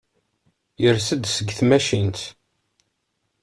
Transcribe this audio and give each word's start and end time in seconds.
Yers-d 0.81 1.23
seg 1.35 1.49
tmacint. 1.59 2.19